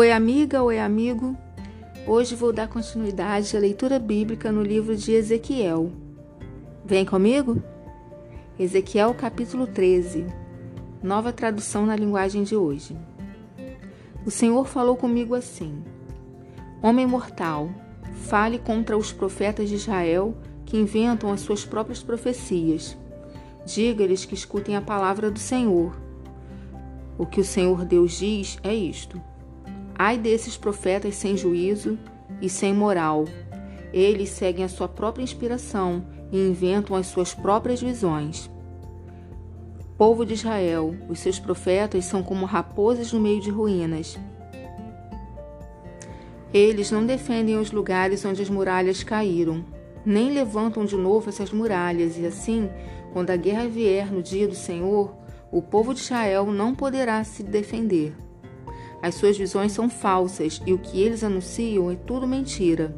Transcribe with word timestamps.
Oi, 0.00 0.10
amiga, 0.12 0.62
oi, 0.62 0.78
amigo. 0.78 1.36
Hoje 2.06 2.34
vou 2.34 2.54
dar 2.54 2.68
continuidade 2.68 3.54
à 3.54 3.60
leitura 3.60 3.98
bíblica 3.98 4.50
no 4.50 4.62
livro 4.62 4.96
de 4.96 5.12
Ezequiel. 5.12 5.92
Vem 6.82 7.04
comigo? 7.04 7.62
Ezequiel, 8.58 9.12
capítulo 9.12 9.66
13. 9.66 10.26
Nova 11.02 11.34
tradução 11.34 11.84
na 11.84 11.94
linguagem 11.94 12.44
de 12.44 12.56
hoje. 12.56 12.96
O 14.24 14.30
Senhor 14.30 14.66
falou 14.66 14.96
comigo 14.96 15.34
assim: 15.34 15.84
Homem 16.80 17.06
mortal, 17.06 17.68
fale 18.22 18.58
contra 18.58 18.96
os 18.96 19.12
profetas 19.12 19.68
de 19.68 19.74
Israel 19.74 20.34
que 20.64 20.78
inventam 20.78 21.30
as 21.30 21.42
suas 21.42 21.62
próprias 21.62 22.02
profecias. 22.02 22.96
Diga-lhes 23.66 24.24
que 24.24 24.34
escutem 24.34 24.76
a 24.76 24.80
palavra 24.80 25.30
do 25.30 25.38
Senhor. 25.38 25.94
O 27.18 27.26
que 27.26 27.42
o 27.42 27.44
Senhor 27.44 27.84
Deus 27.84 28.12
diz 28.12 28.58
é 28.64 28.72
isto 28.72 29.20
Ai 30.02 30.16
desses 30.16 30.56
profetas 30.56 31.14
sem 31.14 31.36
juízo 31.36 31.98
e 32.40 32.48
sem 32.48 32.72
moral. 32.72 33.26
Eles 33.92 34.30
seguem 34.30 34.64
a 34.64 34.68
sua 34.68 34.88
própria 34.88 35.22
inspiração 35.22 36.06
e 36.32 36.38
inventam 36.38 36.96
as 36.96 37.06
suas 37.06 37.34
próprias 37.34 37.82
visões. 37.82 38.50
Povo 39.98 40.24
de 40.24 40.32
Israel, 40.32 40.94
os 41.06 41.20
seus 41.20 41.38
profetas 41.38 42.06
são 42.06 42.22
como 42.22 42.46
raposas 42.46 43.12
no 43.12 43.20
meio 43.20 43.42
de 43.42 43.50
ruínas. 43.50 44.18
Eles 46.50 46.90
não 46.90 47.04
defendem 47.04 47.58
os 47.58 47.70
lugares 47.70 48.24
onde 48.24 48.40
as 48.40 48.48
muralhas 48.48 49.04
caíram, 49.04 49.62
nem 50.02 50.32
levantam 50.32 50.86
de 50.86 50.96
novo 50.96 51.28
essas 51.28 51.52
muralhas, 51.52 52.16
e 52.16 52.24
assim, 52.24 52.70
quando 53.12 53.28
a 53.28 53.36
guerra 53.36 53.68
vier 53.68 54.10
no 54.10 54.22
dia 54.22 54.48
do 54.48 54.54
Senhor, 54.54 55.14
o 55.52 55.60
povo 55.60 55.92
de 55.92 56.00
Israel 56.00 56.46
não 56.46 56.74
poderá 56.74 57.22
se 57.22 57.42
defender. 57.42 58.14
As 59.02 59.14
suas 59.14 59.36
visões 59.36 59.72
são 59.72 59.88
falsas 59.88 60.60
e 60.66 60.72
o 60.72 60.78
que 60.78 61.00
eles 61.00 61.24
anunciam 61.24 61.90
é 61.90 61.94
tudo 61.94 62.26
mentira. 62.26 62.94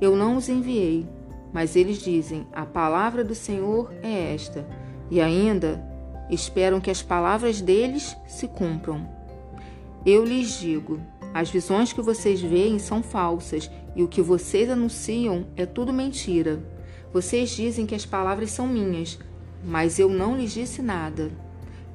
Eu 0.00 0.16
não 0.16 0.36
os 0.36 0.48
enviei, 0.48 1.06
mas 1.52 1.76
eles 1.76 1.98
dizem: 1.98 2.46
A 2.52 2.64
palavra 2.64 3.24
do 3.24 3.34
Senhor 3.34 3.92
é 4.02 4.34
esta, 4.34 4.66
e 5.10 5.20
ainda 5.20 5.82
esperam 6.30 6.80
que 6.80 6.90
as 6.90 7.02
palavras 7.02 7.60
deles 7.60 8.16
se 8.26 8.46
cumpram. 8.48 9.08
Eu 10.06 10.24
lhes 10.24 10.58
digo: 10.58 11.00
as 11.32 11.50
visões 11.50 11.92
que 11.92 12.00
vocês 12.00 12.40
veem 12.40 12.78
são 12.78 13.02
falsas 13.02 13.70
e 13.96 14.02
o 14.02 14.08
que 14.08 14.22
vocês 14.22 14.70
anunciam 14.70 15.46
é 15.56 15.66
tudo 15.66 15.92
mentira. 15.92 16.62
Vocês 17.12 17.50
dizem 17.50 17.86
que 17.86 17.94
as 17.94 18.04
palavras 18.06 18.50
são 18.50 18.66
minhas, 18.66 19.18
mas 19.64 19.98
eu 19.98 20.08
não 20.08 20.36
lhes 20.36 20.52
disse 20.52 20.82
nada. 20.82 21.30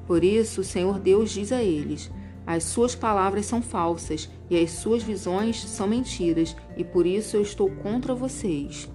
Por 0.06 0.24
isso, 0.24 0.62
o 0.62 0.64
Senhor 0.64 0.98
Deus 0.98 1.30
diz 1.30 1.52
a 1.52 1.62
eles: 1.62 2.10
as 2.46 2.64
suas 2.64 2.94
palavras 2.94 3.46
são 3.46 3.62
falsas 3.62 4.28
e 4.48 4.58
as 4.58 4.70
suas 4.72 5.02
visões 5.02 5.62
são 5.62 5.86
mentiras, 5.86 6.56
e 6.76 6.82
por 6.82 7.06
isso 7.06 7.36
eu 7.36 7.42
estou 7.42 7.70
contra 7.70 8.14
vocês. 8.14 8.90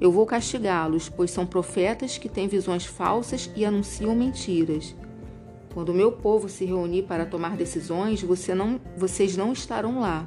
Eu 0.00 0.10
vou 0.10 0.26
castigá-los, 0.26 1.08
pois 1.08 1.30
são 1.30 1.46
profetas 1.46 2.18
que 2.18 2.28
têm 2.28 2.48
visões 2.48 2.84
falsas 2.84 3.50
e 3.54 3.64
anunciam 3.64 4.14
mentiras. 4.14 4.94
Quando 5.72 5.90
o 5.90 5.94
meu 5.94 6.12
povo 6.12 6.48
se 6.48 6.64
reunir 6.64 7.02
para 7.02 7.26
tomar 7.26 7.56
decisões, 7.56 8.22
você 8.22 8.54
não, 8.54 8.80
vocês 8.96 9.36
não 9.36 9.52
estarão 9.52 10.00
lá. 10.00 10.26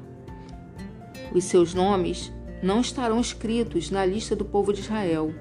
Os 1.33 1.45
seus 1.45 1.73
nomes 1.73 2.31
não 2.61 2.81
estarão 2.81 3.19
escritos 3.19 3.89
na 3.89 4.05
lista 4.05 4.35
do 4.35 4.45
povo 4.45 4.73
de 4.73 4.81
Israel. 4.81 5.33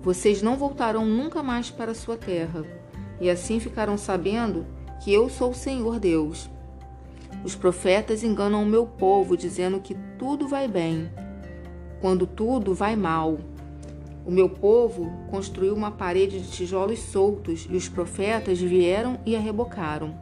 Vocês 0.00 0.42
não 0.42 0.56
voltarão 0.56 1.06
nunca 1.06 1.42
mais 1.42 1.70
para 1.70 1.94
sua 1.94 2.16
terra, 2.16 2.64
e 3.20 3.30
assim 3.30 3.60
ficarão 3.60 3.96
sabendo 3.96 4.66
que 5.02 5.12
eu 5.12 5.28
sou 5.28 5.50
o 5.50 5.54
Senhor 5.54 5.98
Deus. 5.98 6.48
Os 7.44 7.56
profetas 7.56 8.22
enganam 8.22 8.62
o 8.62 8.66
meu 8.66 8.86
povo, 8.86 9.36
dizendo 9.36 9.80
que 9.80 9.96
tudo 10.16 10.46
vai 10.46 10.68
bem, 10.68 11.10
quando 12.00 12.24
tudo 12.24 12.72
vai 12.72 12.94
mal. 12.94 13.38
O 14.24 14.30
meu 14.30 14.48
povo 14.48 15.10
construiu 15.28 15.74
uma 15.74 15.90
parede 15.90 16.40
de 16.40 16.48
tijolos 16.48 17.00
soltos 17.00 17.66
e 17.68 17.74
os 17.74 17.88
profetas 17.88 18.60
vieram 18.60 19.18
e 19.26 19.34
a 19.34 19.40
rebocaram. 19.40 20.14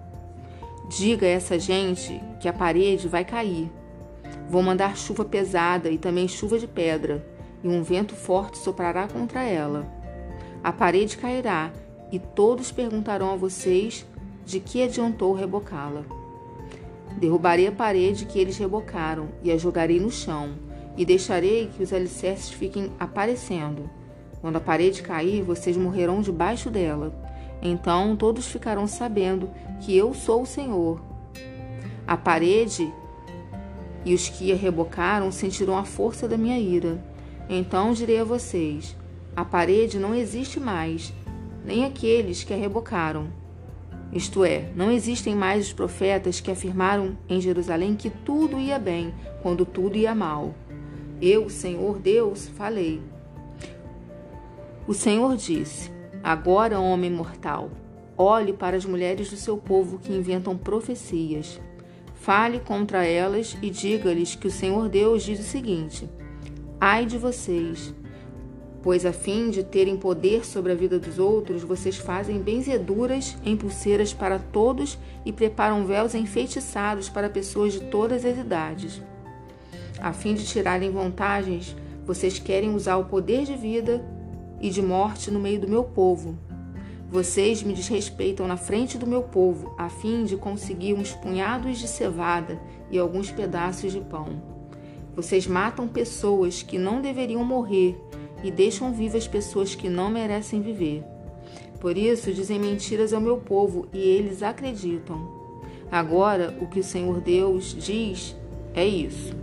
Diga 0.89 1.27
a 1.27 1.31
essa 1.31 1.59
gente 1.59 2.19
que 2.41 2.49
a 2.49 2.53
parede 2.53 3.07
vai 3.07 3.23
cair. 3.23 3.71
Vou 4.49 4.63
mandar 4.63 4.97
chuva 4.97 5.27
pesada 5.27 5.91
e 5.91 5.99
também 5.99 6.27
chuva 6.27 6.59
de 6.59 6.67
pedra, 6.67 7.23
e 7.63 7.69
um 7.69 7.83
vento 7.83 8.15
forte 8.15 8.57
soprará 8.57 9.07
contra 9.07 9.43
ela. 9.43 9.87
A 10.65 10.73
parede 10.73 11.19
cairá, 11.19 11.71
e 12.11 12.19
todos 12.19 12.73
perguntarão 12.73 13.31
a 13.31 13.37
vocês 13.37 14.07
de 14.51 14.59
que 14.59 14.83
adiantou 14.83 15.33
rebocá-la. 15.33 16.03
Derrubarei 17.17 17.69
a 17.69 17.73
parede 17.73 18.25
que 18.25 18.37
eles 18.37 18.59
rebocaram 18.59 19.29
e 19.45 19.53
a 19.53 19.57
jogarei 19.57 20.01
no 20.01 20.11
chão, 20.11 20.55
e 20.97 21.05
deixarei 21.05 21.69
que 21.69 21.85
os 21.85 21.93
alicerces 21.93 22.51
fiquem 22.51 22.91
aparecendo. 22.99 23.89
Quando 24.41 24.57
a 24.57 24.61
parede 24.61 25.03
cair, 25.03 25.43
vocês 25.43 25.77
morrerão 25.77 26.21
debaixo 26.21 26.69
dela. 26.69 27.15
Então 27.63 28.17
todos 28.17 28.49
ficarão 28.49 28.89
sabendo 28.89 29.49
que 29.81 29.97
eu 29.97 30.13
sou 30.15 30.43
o 30.43 30.47
Senhor. 30.47 31.01
A 32.05 32.17
parede 32.17 32.93
e 34.05 34.15
os 34.15 34.29
que 34.29 34.51
a 34.51 34.57
rebocaram 34.57 35.31
sentirão 35.31 35.79
a 35.79 35.85
força 35.85 36.27
da 36.27 36.37
minha 36.37 36.59
ira. 36.59 37.01
Então 37.49 37.93
direi 37.93 38.19
a 38.19 38.25
vocês: 38.25 38.97
a 39.37 39.45
parede 39.45 39.97
não 39.99 40.13
existe 40.13 40.59
mais, 40.59 41.13
nem 41.65 41.85
aqueles 41.85 42.43
que 42.43 42.53
a 42.53 42.57
rebocaram. 42.57 43.29
Isto 44.13 44.45
é, 44.45 44.69
não 44.75 44.91
existem 44.91 45.37
mais 45.37 45.67
os 45.67 45.73
profetas 45.73 46.41
que 46.41 46.51
afirmaram 46.51 47.17
em 47.29 47.41
Jerusalém 47.41 47.95
que 47.95 48.11
tudo 48.11 48.59
ia 48.59 48.79
bem 48.79 49.15
quando 49.43 49.65
tudo 49.65 49.97
ia 49.97 50.15
mal. 50.15 50.55
Eu, 51.23 51.49
Senhor 51.49 51.99
Deus, 51.99 52.49
falei. 52.49 53.01
O 54.87 54.95
Senhor 54.95 55.37
disse: 55.37 55.93
Agora, 56.23 56.81
homem 56.81 57.11
mortal, 57.11 57.71
olhe 58.17 58.53
para 58.53 58.77
as 58.77 58.85
mulheres 58.85 59.31
do 59.31 59.37
seu 59.37 59.57
povo 59.57 59.99
que 59.99 60.13
inventam 60.13 60.57
profecias. 60.57 61.61
Fale 62.15 62.59
contra 62.59 63.05
elas 63.05 63.57
e 63.63 63.71
diga-lhes 63.71 64.35
que 64.35 64.49
o 64.49 64.51
Senhor 64.51 64.89
Deus 64.89 65.23
diz 65.23 65.39
o 65.39 65.45
seguinte: 65.45 66.11
Ai 66.81 67.07
de 67.07 67.17
vocês, 67.17 67.95
pois 68.83 69.05
a 69.05 69.13
fim 69.13 69.51
de 69.51 69.63
terem 69.63 69.97
poder 69.97 70.45
sobre 70.45 70.73
a 70.73 70.75
vida 70.75 70.99
dos 70.99 71.19
outros, 71.19 71.63
vocês 71.63 71.97
fazem 71.97 72.39
benzeduras 72.39 73.37
em 73.45 73.57
pulseiras 73.57 74.13
para 74.13 74.39
todos 74.39 74.99
e 75.25 75.33
preparam 75.33 75.87
véus 75.87 76.15
enfeitiçados 76.15 77.09
para 77.09 77.29
pessoas 77.29 77.75
de 77.75 77.81
todas 77.81 78.25
as 78.25 78.39
idades. 78.39 79.03
A 80.01 80.13
fim 80.13 80.35
de 80.35 80.47
tirarem 80.47 80.91
vantagens, 80.91 81.77
vocês 82.07 82.39
querem 82.39 82.75
usar 82.75 82.97
o 82.97 83.05
poder 83.05 83.45
de 83.45 83.55
vida 83.55 84.03
e 84.61 84.71
de 84.71 84.81
morte 84.81 85.31
no 85.31 85.39
meio 85.39 85.61
do 85.61 85.69
meu 85.69 85.85
povo. 85.85 86.39
Vocês 87.11 87.63
me 87.63 87.75
desrespeitam 87.75 88.47
na 88.47 88.57
frente 88.57 88.97
do 88.97 89.07
meu 89.07 89.23
povo, 89.23 89.75
a 89.77 89.89
fim 89.89 90.25
de 90.25 90.37
conseguir 90.37 90.95
uns 90.95 91.13
punhados 91.13 91.79
de 91.79 91.89
cevada 91.89 92.59
e 92.91 92.99
alguns 92.99 93.31
pedaços 93.31 93.93
de 93.93 94.01
pão. 94.01 94.41
Vocês 95.15 95.47
matam 95.47 95.89
pessoas 95.89 96.63
que 96.63 96.79
não 96.79 97.03
deveriam 97.03 97.45
morrer 97.45 98.01
e 98.43 98.51
deixam 98.51 98.93
vivas 98.93 99.27
pessoas 99.27 99.75
que 99.75 99.89
não 99.89 100.11
merecem 100.11 100.61
viver. 100.61 101.03
Por 101.81 101.97
isso 101.97 102.33
dizem 102.33 102.59
mentiras 102.59 103.13
ao 103.13 103.21
meu 103.21 103.39
povo 103.39 103.89
e 103.93 103.99
eles 103.99 104.43
acreditam. 104.43 105.41
Agora, 105.91 106.57
o 106.61 106.67
que 106.67 106.81
o 106.81 106.85
Senhor 106.85 107.21
Deus 107.21 107.75
diz 107.79 108.37
é 108.75 108.87
isso. 108.87 109.35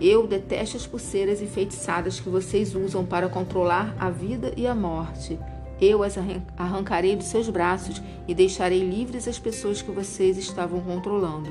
Eu 0.00 0.26
detesto 0.26 0.76
as 0.76 0.86
pulseiras 0.86 1.40
enfeitiçadas 1.40 2.20
que 2.20 2.28
vocês 2.28 2.74
usam 2.74 3.04
para 3.04 3.28
controlar 3.28 3.94
a 3.98 4.10
vida 4.10 4.52
e 4.56 4.66
a 4.66 4.74
morte. 4.74 5.38
Eu 5.80 6.02
as 6.02 6.16
arrancarei 6.56 7.16
dos 7.16 7.26
seus 7.26 7.48
braços 7.48 8.00
e 8.28 8.34
deixarei 8.34 8.88
livres 8.88 9.26
as 9.26 9.38
pessoas 9.38 9.82
que 9.82 9.90
vocês 9.90 10.38
estavam 10.38 10.80
controlando. 10.80 11.50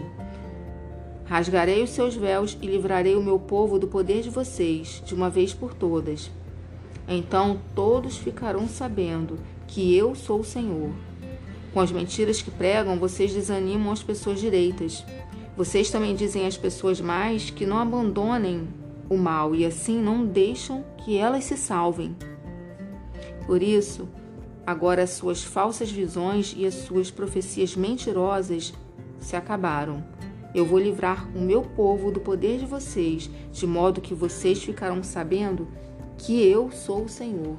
Rasgarei 1.26 1.82
os 1.82 1.92
seus 1.92 2.16
véus 2.16 2.58
e 2.62 2.68
livrarei 2.68 3.16
o 3.16 3.24
meu 3.24 3.40
povo 3.40 3.80
do 3.80 3.88
poder 3.88 4.22
de 4.22 4.30
vocês, 4.30 5.02
de 5.06 5.16
uma 5.16 5.30
vez 5.30 5.54
por 5.54 5.74
todas. 5.74 6.30
Então 7.08 7.60
todos 7.74 8.18
ficarão 8.18 8.68
sabendo 8.68 9.40
que 9.68 9.96
eu 9.96 10.16
sou 10.16 10.42
o 10.42 10.46
Senhor. 10.46 10.92
Com 11.74 11.80
as 11.80 11.92
mentiras 11.92 12.42
que 12.42 12.52
pregam, 12.52 13.00
vocês 13.00 13.34
desanimam 13.34 13.92
as 13.92 14.04
pessoas 14.04 14.40
direitas. 14.40 15.04
Vocês 15.56 15.90
também 15.90 16.16
dizem 16.16 16.46
às 16.46 16.58
pessoas 16.58 17.00
mais 17.00 17.50
que 17.50 17.66
não 17.66 17.78
abandonem 17.78 18.68
o 19.10 19.18
mal 19.18 19.56
e 19.56 19.66
assim 19.66 20.00
não 20.00 20.26
deixam 20.26 20.84
que 20.98 21.18
elas 21.18 21.46
se 21.46 21.58
salvem. 21.58 22.16
Por 23.46 23.62
isso, 23.62 24.08
agora 24.66 25.04
as 25.04 25.12
suas 25.12 25.44
falsas 25.44 25.92
visões 25.92 26.54
e 26.58 26.66
as 26.66 26.76
suas 26.76 27.10
profecias 27.10 27.76
mentirosas 27.76 28.74
se 29.20 29.36
acabaram 29.36 30.04
eu 30.54 30.66
vou 30.66 30.80
livrar 30.80 31.28
o 31.36 31.42
meu 31.42 31.62
povo 31.62 32.12
do 32.12 32.20
poder 32.20 32.60
de 32.60 32.66
vocês, 32.66 33.30
de 33.52 33.66
modo 33.66 34.02
que 34.02 34.14
vocês 34.14 34.64
ficarão 34.64 35.02
sabendo 35.04 35.68
que 36.18 36.46
eu 36.46 36.72
sou 36.72 37.06
o 37.06 37.10
Senhor. 37.10 37.58